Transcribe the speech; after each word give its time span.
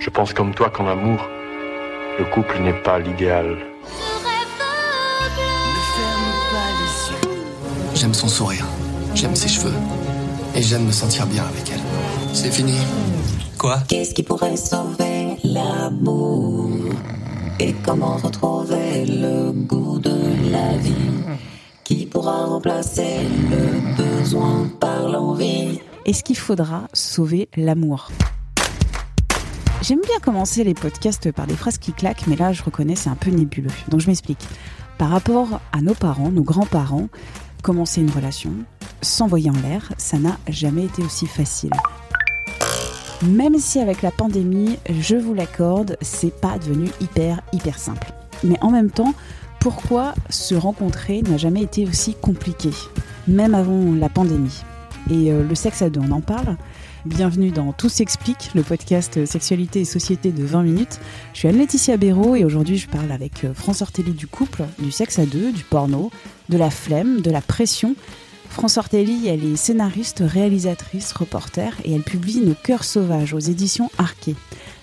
Je 0.00 0.08
pense 0.08 0.32
comme 0.32 0.54
toi 0.54 0.70
qu'en 0.70 0.86
amour, 0.86 1.28
le 2.18 2.24
couple 2.24 2.58
n'est 2.60 2.82
pas 2.82 2.98
l'idéal. 2.98 3.58
J'aime 7.94 8.14
son 8.14 8.28
sourire, 8.28 8.64
j'aime 9.14 9.36
ses 9.36 9.48
cheveux, 9.48 9.74
et 10.54 10.62
j'aime 10.62 10.86
me 10.86 10.90
sentir 10.90 11.26
bien 11.26 11.44
avec 11.44 11.70
elle. 11.70 11.80
C'est 12.32 12.50
fini. 12.50 12.78
Quoi? 13.58 13.80
Qu'est-ce 13.88 14.14
qui 14.14 14.22
pourrait 14.22 14.56
sauver 14.56 15.36
l'amour? 15.44 16.70
Et 17.58 17.74
comment 17.84 18.16
retrouver 18.16 19.04
le 19.04 19.52
goût 19.52 19.98
de 19.98 20.50
la 20.50 20.78
vie? 20.78 21.36
Qui 21.84 22.06
pourra 22.06 22.46
remplacer 22.46 23.18
le 23.50 24.02
besoin 24.02 24.66
par 24.80 25.10
l'envie? 25.10 25.80
Est-ce 26.06 26.24
qu'il 26.24 26.38
faudra 26.38 26.88
sauver 26.94 27.50
l'amour? 27.54 28.08
J'aime 29.82 30.00
bien 30.06 30.18
commencer 30.20 30.62
les 30.62 30.74
podcasts 30.74 31.32
par 31.32 31.46
des 31.46 31.56
phrases 31.56 31.78
qui 31.78 31.92
claquent, 31.92 32.26
mais 32.26 32.36
là 32.36 32.52
je 32.52 32.62
reconnais 32.62 32.96
c'est 32.96 33.08
un 33.08 33.14
peu 33.14 33.30
nébuleux. 33.30 33.70
Donc 33.88 34.00
je 34.00 34.08
m'explique. 34.08 34.46
Par 34.98 35.08
rapport 35.08 35.60
à 35.72 35.80
nos 35.80 35.94
parents, 35.94 36.28
nos 36.28 36.42
grands-parents, 36.42 37.08
commencer 37.62 38.02
une 38.02 38.10
relation, 38.10 38.52
s'envoyer 39.00 39.48
en 39.48 39.54
l'air, 39.62 39.90
ça 39.96 40.18
n'a 40.18 40.36
jamais 40.48 40.84
été 40.84 41.02
aussi 41.02 41.26
facile. 41.26 41.70
Même 43.22 43.58
si 43.58 43.80
avec 43.80 44.02
la 44.02 44.10
pandémie, 44.10 44.76
je 44.90 45.16
vous 45.16 45.32
l'accorde, 45.32 45.96
c'est 46.02 46.38
pas 46.38 46.58
devenu 46.58 46.90
hyper 47.00 47.40
hyper 47.54 47.78
simple. 47.78 48.12
Mais 48.44 48.58
en 48.60 48.70
même 48.70 48.90
temps, 48.90 49.14
pourquoi 49.60 50.14
se 50.28 50.54
rencontrer 50.54 51.22
n'a 51.22 51.38
jamais 51.38 51.62
été 51.62 51.86
aussi 51.86 52.14
compliqué, 52.14 52.70
même 53.26 53.54
avant 53.54 53.94
la 53.94 54.10
pandémie 54.10 54.62
Et 55.10 55.32
euh, 55.32 55.42
le 55.42 55.54
sexe 55.54 55.80
à 55.80 55.88
deux, 55.88 56.00
on 56.00 56.12
en 56.12 56.20
parle 56.20 56.58
Bienvenue 57.06 57.50
dans 57.50 57.72
Tout 57.72 57.88
s'explique, 57.88 58.50
le 58.54 58.62
podcast 58.62 59.24
Sexualité 59.24 59.80
et 59.80 59.84
Société 59.86 60.32
de 60.32 60.44
20 60.44 60.62
minutes. 60.64 61.00
Je 61.32 61.38
suis 61.38 61.48
Anne-Laetitia 61.48 61.96
Béraud 61.96 62.36
et 62.36 62.44
aujourd'hui 62.44 62.76
je 62.76 62.88
parle 62.88 63.10
avec 63.10 63.44
euh, 63.44 63.54
France 63.54 63.80
Ortelli 63.80 64.12
du 64.12 64.26
couple, 64.26 64.64
du 64.78 64.90
sexe 64.90 65.18
à 65.18 65.24
deux, 65.24 65.50
du 65.50 65.64
porno, 65.64 66.10
de 66.50 66.58
la 66.58 66.68
flemme, 66.68 67.22
de 67.22 67.30
la 67.30 67.40
pression 67.40 67.94
France 68.50 68.76
Ortelli, 68.76 69.28
elle 69.28 69.44
est 69.44 69.56
scénariste, 69.56 70.24
réalisatrice, 70.26 71.12
reporter 71.12 71.72
et 71.84 71.94
elle 71.94 72.02
publie 72.02 72.40
Nos 72.40 72.54
cœurs 72.54 72.84
sauvages 72.84 73.32
aux 73.32 73.38
éditions 73.38 73.90
Arquet. 73.96 74.34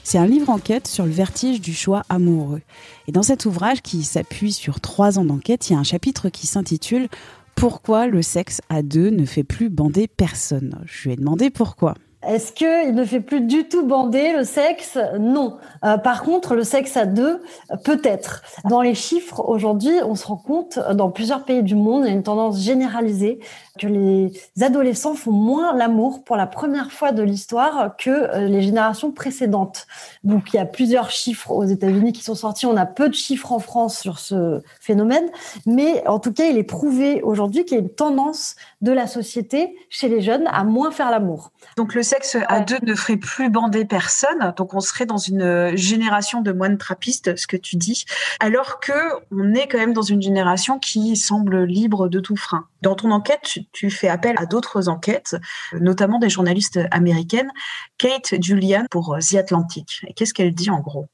C'est 0.03 0.17
un 0.17 0.25
livre 0.25 0.49
enquête 0.49 0.87
sur 0.87 1.05
le 1.05 1.11
vertige 1.11 1.59
du 1.59 1.73
choix 1.73 2.03
amoureux. 2.07 2.61
Et 3.07 3.11
dans 3.11 3.23
cet 3.23 3.45
ouvrage 3.45 3.81
qui 3.81 4.03
s'appuie 4.03 4.53
sur 4.53 4.79
trois 4.79 5.19
ans 5.19 5.25
d'enquête, 5.25 5.69
il 5.69 5.73
y 5.73 5.75
a 5.75 5.79
un 5.79 5.83
chapitre 5.83 6.29
qui 6.29 6.47
s'intitule 6.47 7.09
Pourquoi 7.55 8.07
le 8.07 8.21
sexe 8.21 8.61
à 8.69 8.81
deux 8.81 9.09
ne 9.09 9.25
fait 9.25 9.43
plus 9.43 9.69
bander 9.69 10.07
personne? 10.07 10.81
Je 10.85 11.03
lui 11.03 11.13
ai 11.13 11.15
demandé 11.17 11.49
pourquoi. 11.49 11.93
Est-ce 12.27 12.51
qu'il 12.51 12.93
ne 12.93 13.05
fait 13.05 13.21
plus 13.21 13.39
du 13.39 13.69
tout 13.69 13.85
bander 13.85 14.33
le 14.33 14.43
sexe? 14.43 14.97
Non. 15.17 15.57
Euh, 15.85 15.97
par 15.97 16.23
contre, 16.23 16.55
le 16.55 16.63
sexe 16.63 16.97
à 16.97 17.05
deux, 17.05 17.41
peut-être. 17.85 18.41
Dans 18.65 18.81
les 18.81 18.95
chiffres, 18.95 19.47
aujourd'hui, 19.47 19.93
on 20.05 20.15
se 20.15 20.27
rend 20.27 20.35
compte, 20.35 20.77
dans 20.93 21.09
plusieurs 21.09 21.45
pays 21.45 21.63
du 21.63 21.75
monde, 21.75 22.03
il 22.03 22.09
y 22.09 22.11
a 22.11 22.13
une 22.13 22.23
tendance 22.23 22.59
généralisée 22.59 23.39
que 23.77 23.87
les 23.87 24.33
adolescents 24.59 25.13
font 25.13 25.31
moins 25.31 25.73
l'amour 25.73 26.23
pour 26.23 26.35
la 26.35 26.47
première 26.47 26.91
fois 26.91 27.11
de 27.11 27.23
l'histoire 27.23 27.95
que 27.95 28.09
euh, 28.09 28.47
les 28.47 28.61
générations 28.61 29.11
précédentes. 29.11 29.87
Donc, 30.23 30.53
il 30.53 30.57
y 30.57 30.59
a 30.59 30.65
plusieurs 30.65 31.11
chiffres 31.11 31.51
aux 31.51 31.63
États-Unis 31.63 32.11
qui 32.11 32.23
sont 32.23 32.35
sortis. 32.35 32.65
On 32.65 32.75
a 32.75 32.85
peu 32.85 33.07
de 33.07 33.13
chiffres 33.13 33.51
en 33.51 33.59
France 33.59 33.99
sur 33.99 34.19
ce 34.19 34.61
phénomène, 34.81 35.29
mais 35.65 36.05
en 36.07 36.19
tout 36.19 36.33
cas, 36.33 36.47
il 36.47 36.57
est 36.57 36.63
prouvé 36.63 37.21
aujourd'hui 37.21 37.63
qu'il 37.63 37.77
y 37.77 37.79
a 37.79 37.83
une 37.83 37.89
tendance 37.89 38.55
de 38.81 38.91
la 38.91 39.07
société 39.07 39.75
chez 39.89 40.09
les 40.09 40.21
jeunes 40.21 40.47
à 40.51 40.63
moins 40.63 40.91
faire 40.91 41.11
l'amour. 41.11 41.51
Donc, 41.77 41.93
le 41.93 42.03
sexe 42.03 42.16
à 42.47 42.59
deux 42.61 42.77
ne 42.83 42.95
ferait 42.95 43.17
plus 43.17 43.49
bander 43.49 43.85
personne. 43.85 44.53
Donc, 44.57 44.73
on 44.73 44.79
serait 44.79 45.05
dans 45.05 45.17
une 45.17 45.75
génération 45.75 46.41
de 46.41 46.51
moines 46.51 46.77
trappistes, 46.77 47.35
ce 47.35 47.47
que 47.47 47.57
tu 47.57 47.75
dis, 47.75 48.05
alors 48.39 48.79
que 48.79 48.93
on 49.31 49.53
est 49.53 49.67
quand 49.67 49.77
même 49.77 49.93
dans 49.93 50.01
une 50.01 50.21
génération 50.21 50.79
qui 50.79 51.15
semble 51.15 51.63
libre 51.63 52.07
de 52.07 52.19
tout 52.19 52.35
frein. 52.35 52.67
Dans 52.81 52.95
ton 52.95 53.11
enquête, 53.11 53.59
tu 53.71 53.89
fais 53.89 54.07
appel 54.07 54.35
à 54.37 54.45
d'autres 54.45 54.89
enquêtes, 54.89 55.35
notamment 55.73 56.19
des 56.19 56.29
journalistes 56.29 56.79
américaines, 56.91 57.51
Kate 57.97 58.35
Julian 58.41 58.85
pour 58.91 59.17
The 59.19 59.35
Atlantic. 59.35 60.05
Qu'est-ce 60.15 60.33
qu'elle 60.33 60.53
dit 60.53 60.69
en 60.69 60.79
gros? 60.79 61.07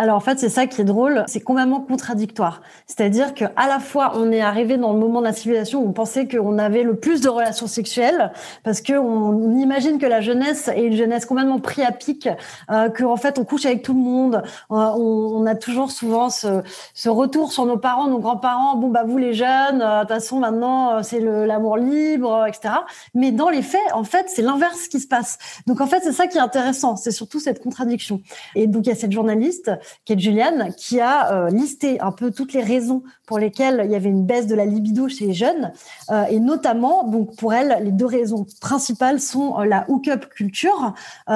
Alors 0.00 0.16
en 0.16 0.20
fait, 0.20 0.38
c'est 0.38 0.48
ça 0.48 0.66
qui 0.66 0.80
est 0.80 0.84
drôle, 0.84 1.24
c'est 1.26 1.42
complètement 1.42 1.82
contradictoire. 1.82 2.62
C'est-à-dire 2.86 3.34
que 3.34 3.44
à 3.56 3.68
la 3.68 3.78
fois, 3.78 4.12
on 4.14 4.32
est 4.32 4.40
arrivé 4.40 4.78
dans 4.78 4.94
le 4.94 4.98
moment 4.98 5.20
de 5.20 5.26
la 5.26 5.34
civilisation 5.34 5.82
où 5.82 5.88
on 5.88 5.92
pensait 5.92 6.26
qu'on 6.26 6.56
avait 6.56 6.84
le 6.84 6.96
plus 6.96 7.20
de 7.20 7.28
relations 7.28 7.66
sexuelles, 7.66 8.32
parce 8.64 8.80
que 8.80 8.94
on, 8.94 9.58
imagine 9.58 9.98
que 9.98 10.06
la 10.06 10.22
jeunesse 10.22 10.68
est 10.68 10.84
une 10.84 10.96
jeunesse 10.96 11.26
complètement 11.26 11.58
pris 11.58 11.82
à 11.82 11.92
pic, 11.92 12.30
euh, 12.70 12.88
qu'en 12.88 13.18
fait 13.18 13.38
on 13.38 13.44
couche 13.44 13.66
avec 13.66 13.82
tout 13.82 13.92
le 13.92 14.00
monde. 14.00 14.42
Euh, 14.70 14.74
on, 14.74 15.44
a 15.44 15.54
toujours 15.54 15.90
souvent 15.90 16.30
ce, 16.30 16.62
ce, 16.94 17.10
retour 17.10 17.52
sur 17.52 17.66
nos 17.66 17.76
parents, 17.76 18.06
nos 18.06 18.20
grands-parents. 18.20 18.76
Bon 18.76 18.88
bah 18.88 19.04
vous 19.04 19.18
les 19.18 19.34
jeunes, 19.34 19.82
euh, 19.82 19.96
de 19.96 20.00
toute 20.00 20.08
façon 20.14 20.38
maintenant 20.38 20.96
euh, 20.96 21.02
c'est 21.02 21.20
l'amour 21.20 21.76
libre, 21.76 22.46
etc. 22.48 22.72
Mais 23.12 23.32
dans 23.32 23.50
les 23.50 23.60
faits, 23.60 23.80
en 23.92 24.04
fait, 24.04 24.30
c'est 24.30 24.40
l'inverse 24.40 24.88
qui 24.88 24.98
se 24.98 25.06
passe. 25.06 25.36
Donc 25.66 25.82
en 25.82 25.86
fait, 25.86 26.00
c'est 26.02 26.12
ça 26.12 26.26
qui 26.26 26.38
est 26.38 26.40
intéressant, 26.40 26.96
c'est 26.96 27.10
surtout 27.10 27.38
cette 27.38 27.62
contradiction. 27.62 28.22
Et 28.54 28.66
donc 28.66 28.86
il 28.86 28.88
y 28.88 28.92
a 28.92 28.96
cette 28.96 29.12
journaliste 29.12 29.70
qui 30.04 30.12
est 30.12 30.18
Juliane, 30.18 30.72
qui 30.76 31.00
a 31.00 31.32
euh, 31.32 31.50
listé 31.50 32.00
un 32.00 32.12
peu 32.12 32.30
toutes 32.30 32.52
les 32.52 32.62
raisons 32.62 33.02
pour 33.26 33.38
lesquelles 33.38 33.82
il 33.84 33.90
y 33.90 33.94
avait 33.94 34.08
une 34.08 34.24
baisse 34.24 34.46
de 34.46 34.54
la 34.54 34.64
libido 34.64 35.08
chez 35.08 35.26
les 35.26 35.34
jeunes, 35.34 35.72
euh, 36.10 36.24
et 36.24 36.40
notamment, 36.40 37.04
donc 37.04 37.36
pour 37.36 37.54
elle, 37.54 37.78
les 37.84 37.92
deux 37.92 38.06
raisons 38.06 38.46
principales 38.60 39.20
sont 39.20 39.60
euh, 39.60 39.64
la 39.64 39.84
hook-up 39.88 40.26
culture, 40.28 40.94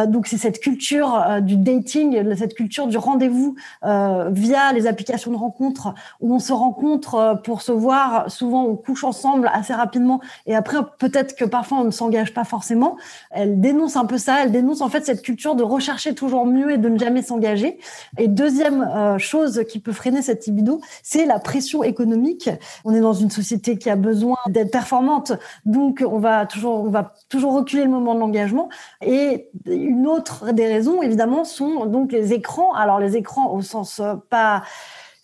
donc 0.08 0.26
c'est 0.26 0.36
cette 0.36 0.60
culture 0.60 1.24
du 1.42 1.56
dating, 1.56 2.34
cette 2.36 2.54
culture 2.54 2.86
du 2.86 2.98
rendez-vous 2.98 3.54
via 3.82 4.72
les 4.72 4.86
applications 4.86 5.30
de 5.30 5.36
rencontres 5.36 5.94
où 6.20 6.34
on 6.34 6.38
se 6.38 6.52
rencontre 6.52 7.40
pour 7.44 7.62
se 7.62 7.72
voir, 7.72 8.30
souvent 8.30 8.64
on 8.64 8.76
couche 8.76 9.04
ensemble 9.04 9.50
assez 9.52 9.72
rapidement, 9.72 10.20
et 10.46 10.54
après 10.54 10.78
peut-être 10.98 11.36
que 11.36 11.44
parfois 11.44 11.78
on 11.78 11.84
ne 11.84 11.90
s'engage 11.90 12.34
pas 12.34 12.44
forcément. 12.44 12.96
Elle 13.30 13.60
dénonce 13.60 13.96
un 13.96 14.04
peu 14.04 14.18
ça, 14.18 14.42
elle 14.42 14.52
dénonce 14.52 14.80
en 14.80 14.88
fait 14.88 15.04
cette 15.04 15.22
culture 15.22 15.54
de 15.54 15.62
rechercher 15.62 16.14
toujours 16.14 16.46
mieux 16.46 16.72
et 16.72 16.78
de 16.78 16.88
ne 16.88 16.98
jamais 16.98 17.22
s'engager. 17.22 17.78
Et 18.18 18.28
deuxième 18.44 18.82
euh, 18.82 19.18
chose 19.18 19.64
qui 19.68 19.80
peut 19.80 19.92
freiner 19.92 20.20
cette 20.20 20.46
libido, 20.46 20.80
c'est 21.02 21.24
la 21.24 21.38
pression 21.38 21.82
économique. 21.82 22.50
On 22.84 22.94
est 22.94 23.00
dans 23.00 23.14
une 23.14 23.30
société 23.30 23.78
qui 23.78 23.88
a 23.88 23.96
besoin 23.96 24.36
d'être 24.48 24.70
performante, 24.70 25.32
donc 25.64 26.04
on 26.06 26.18
va 26.18 26.44
toujours, 26.44 26.84
on 26.84 26.90
va 26.90 27.14
toujours 27.30 27.54
reculer 27.54 27.84
le 27.84 27.90
moment 27.90 28.14
de 28.14 28.20
l'engagement. 28.20 28.68
Et 29.00 29.48
une 29.64 30.06
autre 30.06 30.52
des 30.52 30.66
raisons, 30.66 31.00
évidemment, 31.02 31.44
sont 31.44 31.86
donc 31.86 32.12
les 32.12 32.34
écrans. 32.34 32.74
Alors 32.74 32.98
les 33.00 33.16
écrans 33.16 33.50
au 33.50 33.62
sens 33.62 34.00
euh, 34.00 34.14
pas 34.28 34.62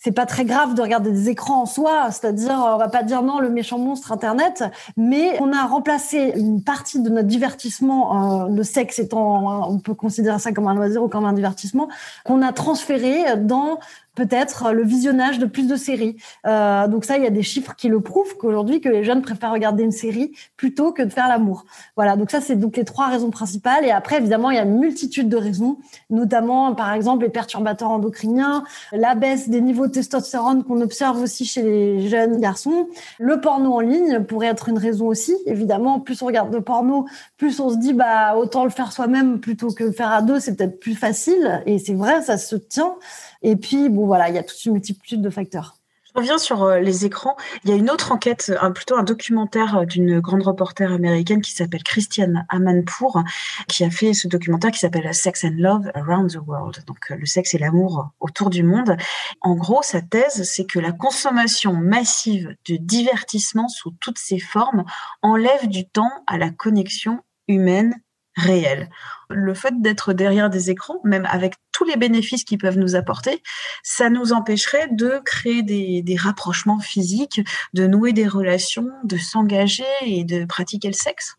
c'est 0.02 0.12
pas 0.12 0.24
très 0.24 0.46
grave 0.46 0.74
de 0.74 0.80
regarder 0.80 1.10
des 1.10 1.28
écrans 1.28 1.62
en 1.62 1.66
soi, 1.66 2.10
c'est-à-dire 2.10 2.54
on 2.54 2.78
va 2.78 2.88
pas 2.88 3.02
dire 3.02 3.22
non 3.22 3.38
le 3.38 3.50
méchant 3.50 3.78
monstre 3.78 4.12
internet, 4.12 4.64
mais 4.96 5.38
on 5.40 5.52
a 5.52 5.66
remplacé 5.66 6.32
une 6.36 6.62
partie 6.62 7.02
de 7.02 7.10
notre 7.10 7.28
divertissement, 7.28 8.44
euh, 8.44 8.48
le 8.48 8.62
sexe 8.62 8.98
étant, 8.98 9.70
on 9.70 9.78
peut 9.78 9.94
considérer 9.94 10.38
ça 10.38 10.52
comme 10.52 10.68
un 10.68 10.74
loisir 10.74 11.02
ou 11.02 11.08
comme 11.08 11.26
un 11.26 11.34
divertissement, 11.34 11.88
qu'on 12.24 12.40
a 12.40 12.52
transféré 12.52 13.36
dans 13.36 13.78
peut-être 14.14 14.72
le 14.72 14.82
visionnage 14.82 15.38
de 15.38 15.46
plus 15.46 15.66
de 15.66 15.76
séries. 15.76 16.16
Euh, 16.46 16.88
donc 16.88 17.04
ça, 17.04 17.16
il 17.16 17.24
y 17.24 17.26
a 17.26 17.30
des 17.30 17.42
chiffres 17.42 17.74
qui 17.76 17.88
le 17.88 18.00
prouvent 18.00 18.36
qu'aujourd'hui, 18.36 18.80
que 18.80 18.88
les 18.88 19.04
jeunes 19.04 19.22
préfèrent 19.22 19.52
regarder 19.52 19.82
une 19.82 19.92
série 19.92 20.32
plutôt 20.56 20.92
que 20.92 21.02
de 21.02 21.10
faire 21.10 21.28
l'amour. 21.28 21.64
Voilà, 21.96 22.16
donc 22.16 22.30
ça, 22.30 22.40
c'est 22.40 22.56
donc 22.56 22.76
les 22.76 22.84
trois 22.84 23.06
raisons 23.06 23.30
principales. 23.30 23.84
Et 23.84 23.90
après, 23.90 24.18
évidemment, 24.18 24.50
il 24.50 24.56
y 24.56 24.58
a 24.58 24.64
une 24.64 24.78
multitude 24.78 25.28
de 25.28 25.36
raisons, 25.36 25.78
notamment, 26.10 26.74
par 26.74 26.92
exemple, 26.92 27.24
les 27.24 27.30
perturbateurs 27.30 27.90
endocriniens, 27.90 28.64
la 28.92 29.14
baisse 29.14 29.48
des 29.48 29.60
niveaux 29.60 29.86
de 29.86 29.92
testostérone 29.92 30.64
qu'on 30.64 30.80
observe 30.80 31.20
aussi 31.22 31.44
chez 31.44 31.62
les 31.62 32.08
jeunes 32.08 32.40
garçons. 32.40 32.88
Le 33.18 33.40
porno 33.40 33.74
en 33.74 33.80
ligne 33.80 34.24
pourrait 34.24 34.48
être 34.48 34.68
une 34.68 34.78
raison 34.78 35.06
aussi. 35.06 35.36
Évidemment, 35.46 36.00
plus 36.00 36.20
on 36.22 36.26
regarde 36.26 36.52
de 36.52 36.58
porno, 36.58 37.06
plus 37.36 37.60
on 37.60 37.70
se 37.70 37.76
dit, 37.76 37.92
bah, 37.92 38.36
autant 38.36 38.64
le 38.64 38.70
faire 38.70 38.92
soi-même 38.92 39.40
plutôt 39.40 39.68
que 39.68 39.84
le 39.84 39.92
faire 39.92 40.10
à 40.10 40.22
deux, 40.22 40.40
c'est 40.40 40.56
peut-être 40.56 40.80
plus 40.80 40.94
facile. 40.94 41.62
Et 41.66 41.78
c'est 41.78 41.94
vrai, 41.94 42.22
ça 42.22 42.38
se 42.38 42.56
tient. 42.56 42.94
Et 43.42 43.56
puis, 43.56 43.88
bon, 43.88 43.99
voilà, 44.06 44.28
il 44.28 44.34
y 44.34 44.38
a 44.38 44.42
toute 44.42 44.64
une 44.64 44.72
multitude 44.72 45.22
de 45.22 45.30
facteurs. 45.30 45.80
Je 46.12 46.18
reviens 46.18 46.38
sur 46.38 46.64
euh, 46.64 46.80
les 46.80 47.04
écrans. 47.04 47.36
Il 47.62 47.70
y 47.70 47.72
a 47.72 47.76
une 47.76 47.88
autre 47.88 48.10
enquête, 48.10 48.52
plutôt 48.74 48.96
un 48.96 49.04
documentaire 49.04 49.78
euh, 49.78 49.84
d'une 49.84 50.18
grande 50.18 50.42
reporter 50.42 50.90
américaine 50.90 51.40
qui 51.40 51.52
s'appelle 51.52 51.84
Christiane 51.84 52.46
Amanpour, 52.48 53.22
qui 53.68 53.84
a 53.84 53.90
fait 53.90 54.12
ce 54.12 54.26
documentaire 54.26 54.72
qui 54.72 54.80
s'appelle 54.80 55.14
Sex 55.14 55.44
and 55.44 55.54
Love 55.56 55.90
Around 55.94 56.32
the 56.32 56.40
World, 56.44 56.82
donc 56.86 57.12
euh, 57.12 57.16
le 57.16 57.26
sexe 57.26 57.54
et 57.54 57.58
l'amour 57.58 58.10
autour 58.18 58.50
du 58.50 58.64
monde. 58.64 58.96
En 59.40 59.54
gros, 59.54 59.82
sa 59.82 60.02
thèse, 60.02 60.42
c'est 60.42 60.64
que 60.64 60.80
la 60.80 60.90
consommation 60.90 61.74
massive 61.74 62.56
de 62.68 62.76
divertissement 62.76 63.68
sous 63.68 63.92
toutes 64.00 64.18
ses 64.18 64.40
formes 64.40 64.84
enlève 65.22 65.68
du 65.68 65.88
temps 65.88 66.10
à 66.26 66.38
la 66.38 66.50
connexion 66.50 67.20
humaine 67.46 67.94
réelle. 68.40 68.90
Le 69.28 69.54
fait 69.54 69.80
d'être 69.80 70.12
derrière 70.12 70.50
des 70.50 70.70
écrans, 70.70 71.00
même 71.04 71.26
avec 71.30 71.54
tous 71.72 71.84
les 71.84 71.96
bénéfices 71.96 72.44
qu'ils 72.44 72.58
peuvent 72.58 72.78
nous 72.78 72.96
apporter, 72.96 73.42
ça 73.82 74.10
nous 74.10 74.32
empêcherait 74.32 74.88
de 74.90 75.20
créer 75.24 75.62
des, 75.62 76.02
des 76.02 76.16
rapprochements 76.16 76.80
physiques, 76.80 77.40
de 77.74 77.86
nouer 77.86 78.12
des 78.12 78.26
relations, 78.26 78.88
de 79.04 79.16
s'engager 79.16 79.84
et 80.04 80.24
de 80.24 80.44
pratiquer 80.44 80.88
le 80.88 80.94
sexe. 80.94 81.36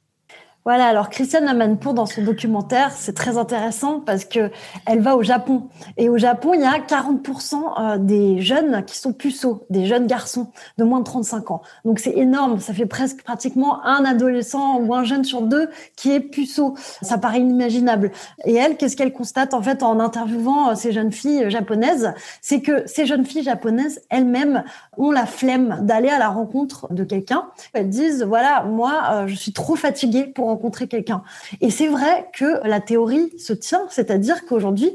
Voilà, 0.64 0.86
alors 0.86 1.10
Christiane 1.10 1.48
Amanpour, 1.48 1.96
dans 1.96 2.06
son 2.06 2.22
documentaire, 2.22 2.92
c'est 2.92 3.16
très 3.16 3.40
intéressant 3.40 4.00
parce 4.00 4.26
que 4.26 4.52
elle 4.86 5.02
va 5.02 5.16
au 5.16 5.24
Japon. 5.24 5.70
Et 5.98 6.08
au 6.08 6.20
Japon, 6.20 6.54
il 6.54 6.62
y 6.62 6.66
a 6.66 6.78
40% 6.78 7.56
euh, 7.56 7.98
des 7.98 8.42
jeunes 8.42 8.86
qui 8.86 8.96
sont 8.96 9.12
puceaux, 9.12 9.66
des 9.72 9.88
jeunes 9.88 10.06
garçons 10.06 10.52
de 10.78 10.84
moins 10.84 11.00
de 11.00 11.06
35 11.06 11.50
ans. 11.50 11.64
Donc 11.84 11.98
c'est 11.98 12.16
énorme, 12.16 12.60
ça 12.60 12.76
fait 12.76 12.86
presque 12.86 13.24
pratiquement 13.24 13.84
un 13.84 14.06
adolescent 14.06 14.80
ou 14.80 14.94
un 14.94 15.04
jeune 15.04 15.24
sur 15.24 15.42
deux 15.42 15.68
qui 15.96 16.12
est 16.12 16.20
puceau. 16.20 16.76
Ça 17.02 17.18
paraît 17.18 17.40
inimaginable. 17.40 18.12
Et 18.46 18.54
elle, 18.54 18.78
qu'est-ce 18.78 18.96
qu'elle 18.96 19.14
constate 19.14 19.56
en 19.56 19.64
fait 19.64 19.82
en 19.82 20.00
interviewant 20.00 20.70
euh, 20.70 20.76
ces 20.76 20.92
jeunes 20.92 21.12
filles 21.12 21.50
japonaises? 21.50 22.14
C'est 22.40 22.62
que 22.62 22.86
ces 22.86 23.08
jeunes 23.08 23.26
filles 23.26 23.44
japonaises 23.44 24.02
elles-mêmes 24.12 24.64
ont 24.96 25.10
la 25.10 25.26
flemme 25.26 25.80
d'aller 25.82 26.10
à 26.10 26.20
la 26.20 26.30
rencontre 26.30 26.94
de 26.94 27.04
quelqu'un. 27.04 27.46
Elles 27.74 27.90
disent, 27.90 28.22
voilà, 28.22 28.64
moi, 28.64 29.02
euh, 29.12 29.28
je 29.28 29.34
suis 29.34 29.54
trop 29.54 29.76
fatiguée 29.76 30.26
pour 30.26 30.51
rencontrer 30.52 30.88
quelqu'un. 30.88 31.24
Et 31.62 31.70
c'est 31.70 31.88
vrai 31.88 32.28
que 32.34 32.66
la 32.68 32.80
théorie 32.80 33.32
se 33.38 33.54
tient, 33.54 33.86
c'est-à-dire 33.90 34.46
qu'aujourd'hui, 34.46 34.92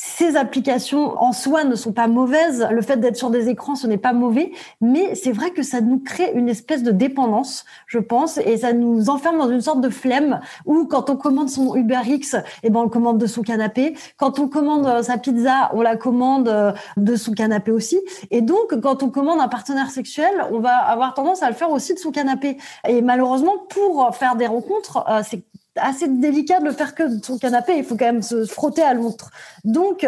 ces 0.00 0.36
applications 0.36 1.20
en 1.20 1.32
soi 1.32 1.64
ne 1.64 1.74
sont 1.74 1.90
pas 1.90 2.06
mauvaises. 2.06 2.68
Le 2.70 2.82
fait 2.82 2.98
d'être 2.98 3.16
sur 3.16 3.30
des 3.30 3.48
écrans, 3.48 3.74
ce 3.74 3.88
n'est 3.88 3.98
pas 3.98 4.12
mauvais, 4.12 4.52
mais 4.80 5.16
c'est 5.16 5.32
vrai 5.32 5.50
que 5.50 5.64
ça 5.64 5.80
nous 5.80 5.98
crée 5.98 6.30
une 6.34 6.48
espèce 6.48 6.84
de 6.84 6.92
dépendance, 6.92 7.64
je 7.88 7.98
pense, 7.98 8.38
et 8.38 8.58
ça 8.58 8.72
nous 8.72 9.10
enferme 9.10 9.38
dans 9.38 9.50
une 9.50 9.60
sorte 9.60 9.80
de 9.80 9.88
flemme 9.88 10.38
où 10.66 10.84
quand 10.84 11.10
on 11.10 11.16
commande 11.16 11.48
son 11.48 11.74
Uber 11.74 12.02
X, 12.06 12.36
eh 12.62 12.70
ben 12.70 12.78
on 12.78 12.82
le 12.84 12.90
commande 12.90 13.18
de 13.18 13.26
son 13.26 13.42
canapé. 13.42 13.96
Quand 14.16 14.38
on 14.38 14.46
commande 14.46 14.86
euh, 14.86 15.02
sa 15.02 15.18
pizza, 15.18 15.72
on 15.74 15.80
la 15.80 15.96
commande 15.96 16.48
euh, 16.48 16.72
de 16.96 17.16
son 17.16 17.32
canapé 17.32 17.72
aussi. 17.72 17.98
Et 18.30 18.40
donc, 18.40 18.80
quand 18.80 19.02
on 19.02 19.10
commande 19.10 19.40
un 19.40 19.48
partenaire 19.48 19.90
sexuel, 19.90 20.44
on 20.52 20.60
va 20.60 20.76
avoir 20.76 21.14
tendance 21.14 21.42
à 21.42 21.48
le 21.48 21.56
faire 21.56 21.72
aussi 21.72 21.94
de 21.94 21.98
son 21.98 22.12
canapé. 22.12 22.56
Et 22.86 23.02
malheureusement, 23.02 23.54
pour 23.68 24.14
faire 24.14 24.36
des 24.36 24.46
rencontres, 24.46 25.04
euh, 25.08 25.22
c'est 25.28 25.42
assez 25.80 26.08
délicat 26.08 26.60
de 26.60 26.64
le 26.64 26.72
faire 26.72 26.94
que 26.94 27.02
de 27.02 27.24
son 27.24 27.38
canapé. 27.38 27.76
Il 27.76 27.84
faut 27.84 27.96
quand 27.96 28.06
même 28.06 28.22
se 28.22 28.44
frotter 28.44 28.82
à 28.82 28.94
l'autre. 28.94 29.30
Donc, 29.64 30.06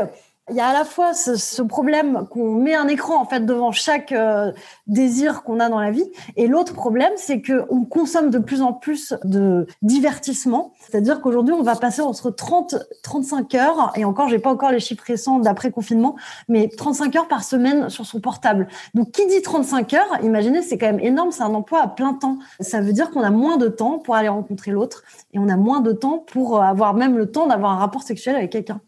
il 0.50 0.56
y 0.56 0.61
a 0.61 0.67
à 0.67 0.73
la 0.73 0.85
fois 0.85 1.14
ce, 1.14 1.62
problème 1.62 2.26
qu'on 2.31 2.55
met 2.55 2.75
un 2.75 2.88
écran 2.88 3.20
en 3.20 3.25
fait 3.25 3.47
devant 3.47 3.73
chaque 3.73 4.12
euh, 4.12 4.52
désir 4.87 5.43
qu'on 5.43 5.61
a 5.61 5.69
dans 5.69 5.81
la 5.81 5.91
vie, 5.91 6.11
et 6.37 6.47
l'autre 6.47 6.75
problème, 6.75 7.12
c'est 7.17 7.41
que 7.41 7.64
on 7.70 7.85
consomme 7.85 8.31
de 8.31 8.38
plus 8.38 8.62
en 8.62 8.73
plus 8.73 9.14
de 9.25 9.67
divertissement. 9.82 10.73
C'est-à-dire 10.81 11.20
qu'aujourd'hui, 11.20 11.55
on 11.55 11.62
va 11.62 11.76
passer 11.76 12.02
entre 12.02 12.31
30, 12.31 12.76
35 13.02 13.55
heures, 13.55 13.93
et 13.97 14.05
encore, 14.05 14.29
j'ai 14.29 14.38
pas 14.38 14.50
encore 14.50 14.70
les 14.70 14.81
chiffres 14.81 15.05
récents 15.06 15.38
d'après 15.38 15.70
confinement, 15.70 16.17
mais 16.49 16.69
35 16.69 17.17
heures 17.17 17.29
par 17.29 17.44
semaine 17.44 17.88
sur 17.88 18.06
son 18.06 18.20
portable. 18.20 18.69
Donc, 18.94 19.12
qui 19.12 19.26
dit 19.26 19.43
35 19.43 19.94
heures, 19.94 20.19
imaginez, 20.23 20.62
c'est 20.62 20.79
quand 20.79 20.87
même 20.87 21.00
énorme, 21.00 21.31
c'est 21.31 21.43
un 21.43 21.55
emploi 21.55 21.82
à 21.82 21.88
plein 21.88 22.14
temps. 22.14 22.38
Ça 22.61 22.81
veut 22.81 22.93
dire 22.93 23.11
qu'on 23.11 23.23
a 23.23 23.31
moins 23.31 23.56
de 23.56 23.69
temps 23.69 23.99
pour 23.99 24.14
aller 24.17 24.29
rencontrer 24.29 24.73
l'autre, 24.73 25.05
et 25.32 25.38
on 25.38 25.49
a 25.49 25.56
moins 25.56 25.81
de 25.81 25.93
temps 25.93 26.19
pour 26.19 26.62
avoir 26.62 26.94
même 26.94 27.17
le 27.17 27.31
temps 27.31 27.46
d'avoir 27.46 27.73
un 27.73 27.76
rapport 27.76 28.03
sexuel 28.03 28.37
avec 28.37 28.50
quelqu'un. 28.50 28.81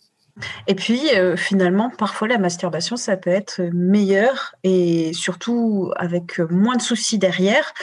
Et 0.67 0.75
puis, 0.75 1.01
euh, 1.15 1.37
finalement, 1.37 1.91
parfois, 1.91 2.29
la 2.29 2.39
masturbation, 2.39 2.97
ça 2.97 3.17
peut 3.17 3.31
être 3.31 3.61
meilleur 3.73 4.55
et 4.65 5.13
surtout 5.13 5.93
avec 5.97 6.39
moins 6.39 6.77
de 6.77 6.83
soucis 6.83 7.19
derrière 7.19 7.75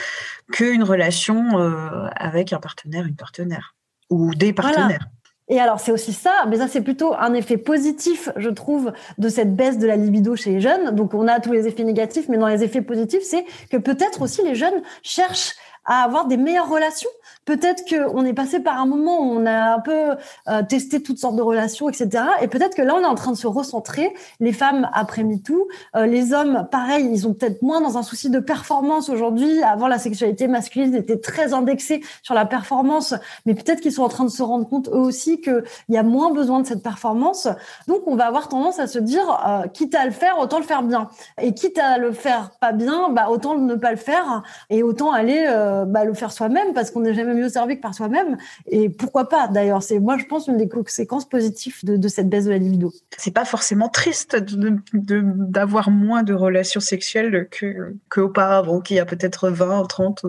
qu'une 0.52 0.82
relation 0.82 1.58
euh, 1.58 2.08
avec 2.16 2.52
un 2.52 2.58
partenaire, 2.58 3.06
une 3.06 3.16
partenaire 3.16 3.74
ou 4.10 4.34
des 4.34 4.52
partenaires. 4.52 5.06
Et 5.48 5.58
alors, 5.58 5.80
c'est 5.80 5.90
aussi 5.90 6.12
ça, 6.12 6.44
mais 6.48 6.58
ça, 6.58 6.68
c'est 6.68 6.80
plutôt 6.80 7.12
un 7.14 7.34
effet 7.34 7.56
positif, 7.56 8.28
je 8.36 8.50
trouve, 8.50 8.92
de 9.18 9.28
cette 9.28 9.56
baisse 9.56 9.78
de 9.78 9.86
la 9.86 9.96
libido 9.96 10.36
chez 10.36 10.50
les 10.52 10.60
jeunes. 10.60 10.94
Donc, 10.94 11.12
on 11.12 11.26
a 11.26 11.40
tous 11.40 11.50
les 11.50 11.66
effets 11.66 11.82
négatifs, 11.82 12.28
mais 12.28 12.38
dans 12.38 12.46
les 12.46 12.62
effets 12.62 12.82
positifs, 12.82 13.24
c'est 13.24 13.44
que 13.68 13.76
peut-être 13.76 14.22
aussi 14.22 14.44
les 14.44 14.54
jeunes 14.54 14.80
cherchent 15.02 15.54
à 15.84 16.04
avoir 16.04 16.26
des 16.26 16.36
meilleures 16.36 16.68
relations. 16.68 17.10
Peut-être 17.50 17.82
qu'on 17.84 18.24
est 18.24 18.32
passé 18.32 18.60
par 18.60 18.78
un 18.78 18.86
moment 18.86 19.18
où 19.18 19.24
on 19.24 19.44
a 19.44 19.74
un 19.74 19.80
peu 19.80 20.14
euh, 20.48 20.62
testé 20.62 21.02
toutes 21.02 21.18
sortes 21.18 21.34
de 21.34 21.42
relations, 21.42 21.88
etc. 21.88 22.22
Et 22.42 22.46
peut-être 22.46 22.76
que 22.76 22.82
là, 22.82 22.94
on 22.94 23.00
est 23.00 23.06
en 23.06 23.16
train 23.16 23.32
de 23.32 23.36
se 23.36 23.48
recentrer. 23.48 24.14
Les 24.38 24.52
femmes 24.52 24.88
après 24.94 25.24
MeToo, 25.24 25.66
euh, 25.96 26.06
les 26.06 26.32
hommes, 26.32 26.68
pareil, 26.70 27.10
ils 27.12 27.26
ont 27.26 27.34
peut-être 27.34 27.60
moins 27.60 27.80
dans 27.80 27.98
un 27.98 28.04
souci 28.04 28.30
de 28.30 28.38
performance 28.38 29.08
aujourd'hui. 29.08 29.64
Avant, 29.64 29.88
la 29.88 29.98
sexualité 29.98 30.46
masculine 30.46 30.94
était 30.94 31.18
très 31.18 31.52
indexée 31.52 32.04
sur 32.22 32.34
la 32.36 32.46
performance, 32.46 33.16
mais 33.46 33.54
peut-être 33.54 33.80
qu'ils 33.80 33.90
sont 33.90 34.04
en 34.04 34.08
train 34.08 34.24
de 34.24 34.30
se 34.30 34.44
rendre 34.44 34.68
compte 34.68 34.86
eux 34.86 35.00
aussi 35.00 35.40
qu'il 35.40 35.64
y 35.88 35.96
a 35.96 36.04
moins 36.04 36.32
besoin 36.32 36.60
de 36.60 36.68
cette 36.68 36.84
performance. 36.84 37.48
Donc, 37.88 38.02
on 38.06 38.14
va 38.14 38.26
avoir 38.26 38.46
tendance 38.46 38.78
à 38.78 38.86
se 38.86 39.00
dire, 39.00 39.24
euh, 39.44 39.66
quitte 39.66 39.96
à 39.96 40.04
le 40.04 40.12
faire, 40.12 40.38
autant 40.38 40.58
le 40.58 40.64
faire 40.64 40.84
bien. 40.84 41.08
Et 41.42 41.52
quitte 41.52 41.80
à 41.80 41.98
le 41.98 42.12
faire 42.12 42.52
pas 42.60 42.70
bien, 42.70 43.08
bah, 43.10 43.26
autant 43.28 43.56
ne 43.56 43.74
pas 43.74 43.90
le 43.90 43.96
faire 43.96 44.44
et 44.68 44.84
autant 44.84 45.10
aller 45.10 45.46
euh, 45.48 45.84
bah, 45.84 46.04
le 46.04 46.14
faire 46.14 46.30
soi-même 46.30 46.74
parce 46.74 46.92
qu'on 46.92 47.00
n'est 47.00 47.14
jamais 47.14 47.39
mieux 47.40 47.48
servi 47.48 47.76
que 47.76 47.80
par 47.80 47.94
soi-même. 47.94 48.36
Et 48.66 48.88
pourquoi 48.88 49.28
pas 49.28 49.48
d'ailleurs 49.48 49.82
C'est 49.82 49.98
moi 49.98 50.16
je 50.18 50.24
pense 50.24 50.48
une 50.48 50.56
des 50.56 50.68
conséquences 50.68 51.28
positives 51.28 51.84
de, 51.84 52.08
cette 52.08 52.28
baisse 52.28 52.44
de 52.44 52.50
la 52.50 52.58
libido. 52.58 52.92
C'est 53.16 53.32
pas 53.32 53.44
forcément 53.44 53.88
triste 53.88 54.36
d'avoir 54.92 55.90
moins 55.90 56.22
de 56.22 56.34
relations 56.34 56.80
sexuelles 56.80 57.48
que 57.50 57.96
qu'auparavant, 58.08 58.80
qu'il 58.80 58.96
y 58.96 59.00
a 59.00 59.06
peut-être 59.06 59.50
20, 59.50 59.84
30, 59.84 60.26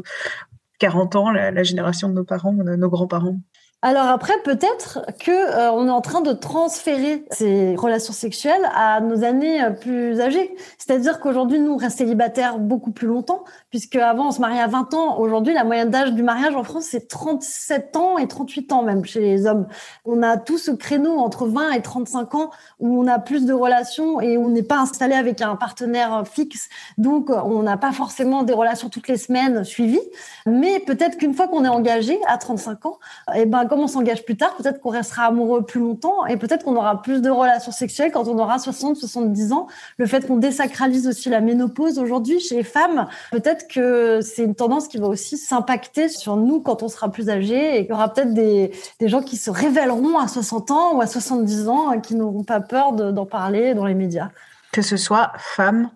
40 0.79 1.15
ans, 1.15 1.31
la 1.31 1.63
génération 1.63 2.09
de 2.09 2.13
nos 2.13 2.23
parents, 2.23 2.53
de 2.53 2.75
nos 2.75 2.89
grands-parents. 2.89 3.37
Alors 3.83 4.05
après, 4.09 4.35
peut-être 4.43 4.99
que 5.19 5.31
euh, 5.31 5.71
on 5.71 5.87
est 5.87 5.91
en 5.91 6.01
train 6.01 6.21
de 6.21 6.33
transférer 6.33 7.25
ces 7.31 7.75
relations 7.75 8.13
sexuelles 8.13 8.69
à 8.75 9.01
nos 9.01 9.23
années 9.23 9.63
euh, 9.63 9.71
plus 9.71 10.21
âgées. 10.21 10.55
C'est-à-dire 10.77 11.19
qu'aujourd'hui, 11.19 11.59
nous, 11.59 11.71
on 11.73 11.77
reste 11.77 11.97
célibataires 11.97 12.59
beaucoup 12.59 12.91
plus 12.91 13.07
longtemps, 13.07 13.43
puisque 13.71 13.95
avant, 13.95 14.27
on 14.27 14.31
se 14.31 14.39
mariait 14.39 14.61
à 14.61 14.67
20 14.67 14.93
ans. 14.93 15.17
Aujourd'hui, 15.17 15.55
la 15.55 15.63
moyenne 15.63 15.89
d'âge 15.89 16.13
du 16.13 16.21
mariage 16.21 16.55
en 16.55 16.63
France, 16.63 16.85
c'est 16.91 17.07
37 17.07 17.95
ans 17.95 18.19
et 18.19 18.27
38 18.27 18.71
ans 18.71 18.83
même 18.83 19.03
chez 19.03 19.19
les 19.19 19.47
hommes. 19.47 19.65
On 20.05 20.21
a 20.21 20.37
tout 20.37 20.59
ce 20.59 20.69
créneau 20.69 21.17
entre 21.17 21.47
20 21.47 21.71
et 21.71 21.81
35 21.81 22.35
ans 22.35 22.51
où 22.79 23.01
on 23.01 23.07
a 23.07 23.17
plus 23.17 23.47
de 23.47 23.53
relations 23.53 24.21
et 24.21 24.37
on 24.37 24.49
n'est 24.49 24.61
pas 24.61 24.77
installé 24.77 25.15
avec 25.15 25.41
un 25.41 25.55
partenaire 25.55 26.21
fixe. 26.27 26.69
Donc, 26.99 27.31
on 27.31 27.63
n'a 27.63 27.77
pas 27.77 27.93
forcément 27.93 28.43
des 28.43 28.53
relations 28.53 28.89
toutes 28.89 29.07
les 29.07 29.17
semaines 29.17 29.63
suivies. 29.63 29.99
Mais 30.45 30.79
peut-être 30.81 31.17
qu'une 31.17 31.33
fois 31.33 31.47
qu'on 31.47 31.65
est 31.65 31.69
engagé 31.69 32.19
à 32.27 32.37
35 32.37 32.85
ans, 32.85 32.99
eh 33.33 33.47
ben, 33.47 33.65
on 33.79 33.87
s'engage 33.87 34.25
plus 34.25 34.35
tard, 34.35 34.55
peut-être 34.55 34.79
qu'on 34.81 34.89
restera 34.89 35.23
amoureux 35.25 35.63
plus 35.63 35.79
longtemps 35.79 36.25
et 36.25 36.37
peut-être 36.37 36.63
qu'on 36.63 36.75
aura 36.75 37.01
plus 37.01 37.21
de 37.21 37.29
relations 37.29 37.71
sexuelles 37.71 38.11
quand 38.11 38.27
on 38.27 38.37
aura 38.37 38.59
60, 38.59 38.97
70 38.97 39.51
ans. 39.53 39.67
Le 39.97 40.05
fait 40.05 40.27
qu'on 40.27 40.37
désacralise 40.37 41.07
aussi 41.07 41.29
la 41.29 41.41
ménopause 41.41 41.99
aujourd'hui 41.99 42.39
chez 42.39 42.55
les 42.55 42.63
femmes, 42.63 43.07
peut-être 43.31 43.67
que 43.67 44.21
c'est 44.21 44.43
une 44.43 44.55
tendance 44.55 44.87
qui 44.87 44.97
va 44.97 45.07
aussi 45.07 45.37
s'impacter 45.37 46.09
sur 46.09 46.35
nous 46.35 46.61
quand 46.61 46.83
on 46.83 46.87
sera 46.87 47.09
plus 47.09 47.29
âgé 47.29 47.77
et 47.77 47.81
qu'il 47.81 47.91
y 47.91 47.93
aura 47.93 48.13
peut-être 48.13 48.33
des, 48.33 48.71
gens 49.01 49.21
qui 49.21 49.37
se 49.37 49.49
révéleront 49.49 50.17
à 50.17 50.27
60 50.27 50.71
ans 50.71 50.95
ou 50.95 51.01
à 51.01 51.07
70 51.07 51.67
ans 51.67 51.91
et 51.91 52.01
qui 52.01 52.15
n'auront 52.15 52.43
pas 52.43 52.61
peur 52.61 52.93
d'en 52.93 53.25
parler 53.25 53.73
dans 53.73 53.85
les 53.85 53.95
médias. 53.95 54.29
Que 54.71 54.81
ce 54.81 54.97
soit 54.97 55.31
femmes 55.37 55.89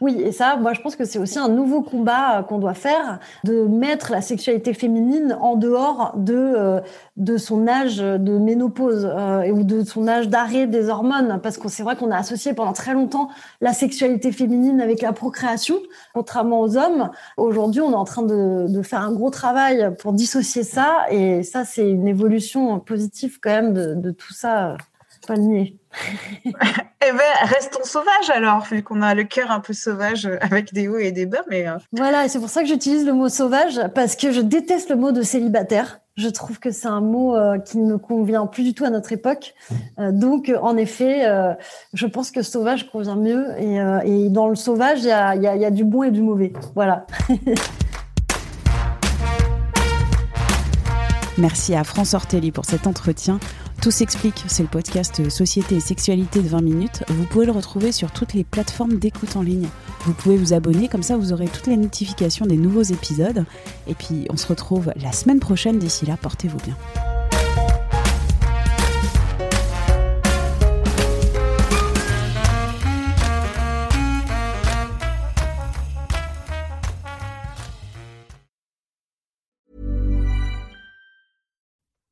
Oui, 0.00 0.20
et 0.20 0.32
ça, 0.32 0.56
moi, 0.56 0.72
je 0.72 0.80
pense 0.80 0.96
que 0.96 1.04
c'est 1.04 1.18
aussi 1.18 1.38
un 1.38 1.48
nouveau 1.48 1.82
combat 1.82 2.38
euh, 2.38 2.42
qu'on 2.42 2.58
doit 2.58 2.74
faire, 2.74 3.18
de 3.44 3.62
mettre 3.62 4.12
la 4.12 4.20
sexualité 4.20 4.74
féminine 4.74 5.36
en 5.40 5.56
dehors 5.56 6.12
de, 6.16 6.34
euh, 6.34 6.80
de 7.16 7.36
son 7.36 7.66
âge 7.66 7.98
de 7.98 8.38
ménopause 8.38 9.08
euh, 9.10 9.50
ou 9.50 9.64
de 9.64 9.84
son 9.84 10.08
âge 10.08 10.28
d'arrêt 10.28 10.66
des 10.66 10.88
hormones, 10.88 11.40
parce 11.42 11.58
que 11.58 11.68
c'est 11.68 11.82
vrai 11.82 11.96
qu'on 11.96 12.10
a 12.10 12.16
associé 12.18 12.52
pendant 12.52 12.72
très 12.72 12.94
longtemps 12.94 13.28
la 13.60 13.72
sexualité 13.72 14.32
féminine 14.32 14.80
avec 14.80 15.02
la 15.02 15.12
procréation, 15.12 15.76
contrairement 16.14 16.60
aux 16.60 16.76
hommes. 16.76 17.10
Aujourd'hui, 17.36 17.80
on 17.80 17.92
est 17.92 17.94
en 17.94 18.04
train 18.04 18.22
de, 18.22 18.66
de 18.68 18.82
faire 18.82 19.00
un 19.00 19.12
gros 19.12 19.30
travail 19.30 19.94
pour 19.98 20.12
dissocier 20.12 20.62
ça, 20.62 21.06
et 21.10 21.42
ça, 21.42 21.64
c'est 21.64 21.88
une 21.88 22.08
évolution 22.08 22.80
positive 22.80 23.38
quand 23.42 23.50
même 23.50 23.72
de, 23.72 23.94
de 23.94 24.10
tout 24.10 24.32
ça, 24.32 24.76
pas 25.26 25.34
le 25.34 25.42
nier. 25.42 25.76
Eh 26.44 26.52
ben, 27.00 27.18
restons 27.44 27.84
sauvages 27.84 28.30
alors, 28.34 28.64
vu 28.64 28.82
qu'on 28.82 29.02
a 29.02 29.14
le 29.14 29.24
cœur 29.24 29.50
un 29.50 29.60
peu 29.60 29.72
sauvage 29.72 30.28
avec 30.40 30.72
des 30.72 30.88
hauts 30.88 30.98
et 30.98 31.12
des 31.12 31.26
bas. 31.26 31.42
Mais 31.50 31.68
euh. 31.68 31.78
voilà, 31.92 32.24
et 32.24 32.28
c'est 32.28 32.38
pour 32.38 32.48
ça 32.48 32.62
que 32.62 32.68
j'utilise 32.68 33.04
le 33.06 33.12
mot 33.12 33.28
sauvage 33.28 33.80
parce 33.94 34.16
que 34.16 34.32
je 34.32 34.40
déteste 34.40 34.90
le 34.90 34.96
mot 34.96 35.12
de 35.12 35.22
célibataire. 35.22 36.00
Je 36.16 36.28
trouve 36.28 36.58
que 36.58 36.72
c'est 36.72 36.88
un 36.88 37.00
mot 37.00 37.36
euh, 37.36 37.58
qui 37.58 37.78
ne 37.78 37.96
convient 37.96 38.46
plus 38.46 38.64
du 38.64 38.74
tout 38.74 38.84
à 38.84 38.90
notre 38.90 39.12
époque. 39.12 39.54
Euh, 40.00 40.10
donc, 40.10 40.52
en 40.60 40.76
effet, 40.76 41.24
je 41.94 42.06
pense 42.06 42.30
que 42.30 42.42
sauvage 42.42 42.90
convient 42.90 43.16
mieux. 43.16 43.46
Et, 44.04 44.28
dans 44.30 44.48
le 44.48 44.56
sauvage, 44.56 45.00
il 45.00 45.06
y 45.06 45.12
a, 45.12 45.34
y 45.36 45.64
a 45.64 45.70
du 45.70 45.84
bon 45.84 46.02
et 46.02 46.10
du 46.10 46.22
mauvais. 46.22 46.52
Voilà. 46.74 47.06
Merci 51.38 51.76
à 51.76 51.84
France 51.84 52.14
Ortelli 52.14 52.50
pour 52.50 52.64
cet 52.64 52.88
entretien. 52.88 53.38
Tout 53.80 53.92
s'explique, 53.92 54.44
c'est 54.48 54.64
le 54.64 54.68
podcast 54.68 55.28
Société 55.30 55.76
et 55.76 55.80
Sexualité 55.80 56.42
de 56.42 56.48
20 56.48 56.62
minutes. 56.62 57.04
Vous 57.08 57.24
pouvez 57.24 57.46
le 57.46 57.52
retrouver 57.52 57.92
sur 57.92 58.10
toutes 58.10 58.34
les 58.34 58.42
plateformes 58.42 58.98
d'écoute 58.98 59.36
en 59.36 59.42
ligne. 59.42 59.68
Vous 60.00 60.14
pouvez 60.14 60.36
vous 60.36 60.52
abonner, 60.52 60.88
comme 60.88 61.04
ça 61.04 61.16
vous 61.16 61.32
aurez 61.32 61.46
toutes 61.46 61.68
les 61.68 61.76
notifications 61.76 62.44
des 62.44 62.56
nouveaux 62.56 62.82
épisodes. 62.82 63.44
Et 63.86 63.94
puis 63.94 64.26
on 64.30 64.36
se 64.36 64.48
retrouve 64.48 64.92
la 64.96 65.12
semaine 65.12 65.38
prochaine. 65.38 65.78
D'ici 65.78 66.06
là, 66.06 66.16
portez-vous 66.20 66.58
bien. 66.58 66.76